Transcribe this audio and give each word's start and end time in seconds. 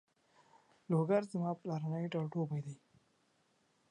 لوګر 0.89 1.23
زما 1.31 1.51
پلرنی 1.59 2.05
ټاټوبی 2.13 2.59
ده 2.65 2.73